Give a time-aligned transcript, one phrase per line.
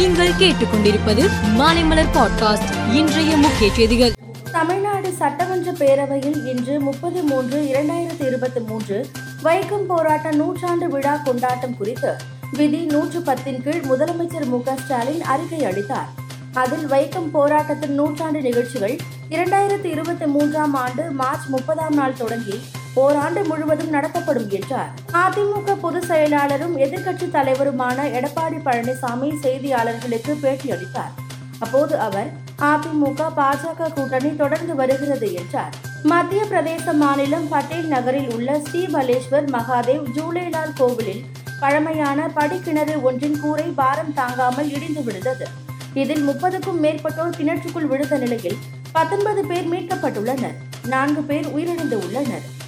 [0.00, 4.12] நீங்கள் கேட்டுக்கொண்டிருப்பது மாலைமலர் பாட்காஸ்ட் இன்றைய முக்கிய செய்திகள்.
[4.52, 9.06] தமிழ்நாடு சட்டமன்ற பேரவையில் இன்று முப்பது மூன்று இரண்டாயிரத்தி இருபத்தி மூன்று
[9.42, 12.16] வைக்கம் போராட்ட நூற்றாண்டு விழா கொண்டாட்டம் குறித்து
[12.52, 16.08] விதி நூற்று பத்தின் கீழ் முதலமைச்சர் மு ஸ்டாலின் அறிக்கை அளித்தார்.
[16.54, 18.98] அதில் வைக்கம் போராட்டத்தின் நூற்றாண்டு நிகழ்ச்சிகள்
[19.30, 22.60] இரண்டாயிரத்தி இருபத்தி மூன்றாம் ஆண்டு மார்ச் முப்பதாம் நாள் தொடங்கி
[22.94, 24.90] ஓராண்டு முழுவதும் நடத்தப்படும் என்றார்.
[25.12, 31.14] அதிமுக பொதுச் செயலாளரும் எதிர்க்கட்சி தலைவருமான எடப்பாடி பழனிசாமி செய்தியாளர்களுக்கு பேட்டியளித்தார்.
[31.58, 35.74] அப்போது அவர் அதிமுக பாஜக கூட்டணி தொடர்ந்து வருகிறது என்றார்.
[36.02, 41.24] மத்திய பிரதேச மாநிலம் பட்டேல் நகரில் உள்ள ஸ்ரீபலேஸ்வர் மகாதேவ் ஜூலேலால் கோவிலில்
[41.60, 45.48] பழமையான படிக்கிணறு ஒன்றின் கூரை பாரம் தாங்காமல் இடிந்து விழுந்தது.
[45.94, 48.58] இதில் முப்பதுக்கும் மேற்பட்டோர் கிணற்றுக்குள் விழுந்த நிலையில்
[48.92, 50.54] பத்தொன்பது பேர் மீட்கப்பட்டுள்ளனர்.
[50.86, 52.58] நான்கு பேர் உயிரிழந்து உள்ளனர்.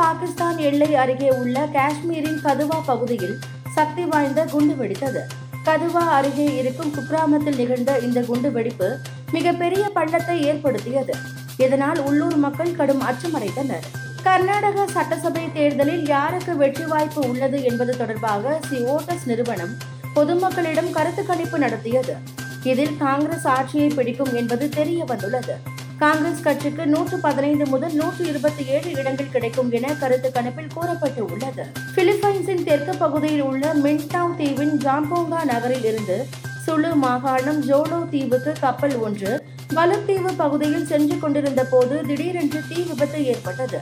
[0.00, 3.38] பாகிஸ்தான் எல்லை அருகே உள்ள காஷ்மீரின் கதுவா பகுதியில்
[3.70, 5.22] சக்தி வாய்ந்த குண்டு வெடித்தது.
[5.64, 8.88] கதுவா அருகே இருக்கும் குக்கிராமத்தில் நிகழ்ந்த இந்த குண்டு வெடிப்பு
[9.30, 11.14] மிகப்பெரிய பள்ளத்தை ஏற்படுத்தியது.
[11.56, 13.86] இதனால் உள்ளூர் மக்கள் கடும் அச்சமடைந்தனர்.
[14.22, 18.78] கர்நாடக சட்டசபை தேர்தலில் யாருக்கு வெற்றி வாய்ப்பு உள்ளது என்பது தொடர்பாக சி.
[18.84, 19.74] ஓட்டஸ் நிறுவனம்
[20.14, 22.16] பொதுமக்களிடம் கருத்து கணிப்பு நடத்தியது.
[22.62, 25.71] இதில் காங்கிரஸ் ஆட்சியை பிடிக்கும் என்பது தெரிய வந்துள்ளது.
[26.02, 31.64] காங்கிரஸ் கட்சிக்கு நூற்று பதினைந்து முதல் நூற்று இருபத்தி ஏழு இடங்கள் கிடைக்கும் என கருத்து கணிப்பில் கூறப்பட்டு உள்ளது
[31.96, 36.16] பிலிப்பைன்ஸின் தெற்கு பகுதியில் உள்ள மின்டாவ் தீவின் ஜாம்போங்கா நகரில் இருந்து
[36.64, 39.32] சுலு மாகாணம் ஜோலோ தீவுக்கு கப்பல் ஒன்று
[39.76, 43.80] வலுத்தீவு பகுதியில் சென்று கொண்டிருந்த போது திடீரென்று தீ விபத்து ஏற்பட்டது.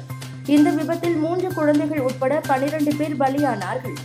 [0.57, 3.97] இந்த விபத்தில் மூன்று குழந்தைகள் உட்பட பனிரெண்டு பேர் பலியானார்கள்.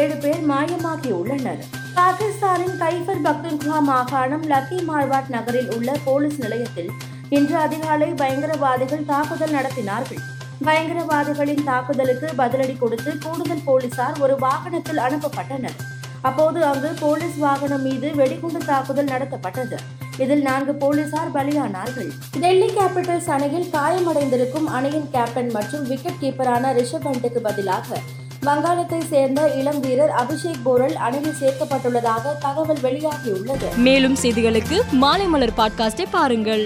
[0.00, 1.64] ஏழு பேர் மாயமாகியுள்ளனர்.
[1.98, 6.92] பாகிஸ்தானின் கைபர் பக்துன்குவா மாகாணம் லக்கி மார்வாட் நகரில் உள்ள போலீஸ் நிலையத்தில்
[7.34, 10.22] இன்று அதிகாலை பயங்கரவாதிகள் தாக்குதல் நடத்தினார்கள்.
[10.64, 15.78] பயங்கரவாதிகளின் தாக்குதலுக்கு பதிலடி கொடுத்து கூடுதல் போலீசார் ஒரு வாகனத்தில் அனுப்பப்பட்டனர்.
[16.20, 19.78] அப்போது அங்கு போலீஸ் வாகனம் மீது வெடிகுண்டு தாக்குதல் நடத்தப்பட்டது.
[20.18, 22.10] இதில் நான்கு போலீசார் பலியானார்கள்.
[22.40, 27.98] டெல்லி கேபிட்டல்ஸ் அணியில் காயமடைந்திருக்கும் அணியின் கேப்டன் மற்றும் விக்கெட் கீப்பரான ரிஷப் பண்டுக்கு பதிலாக
[28.46, 33.68] வங்காளத்தை சேர்ந்த இளம் வீரர் அபிஷேக் போரல் அணியில் சேர்க்கப்பட்டுள்ளதாக தகவல் வெளியாகியுள்ளது.
[33.76, 36.64] மேலும் செய்திகளுக்கு மாலைமலர் பாட்காஸ்டை பாருங்கள்.